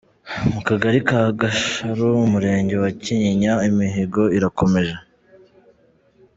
Mu 0.53 0.59
kagari 0.67 0.99
ka 1.07 1.21
Gasharu, 1.39 2.07
Umurenge 2.27 2.75
wa 2.83 2.91
Kinyinya 3.01 3.53
imihigo 3.69 4.23
irakomeje. 4.37 4.95